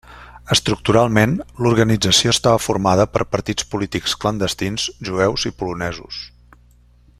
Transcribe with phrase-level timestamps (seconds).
[0.53, 6.23] Estructuralment, l'organització estava formada per partits polítics clandestins jueus i polonesos.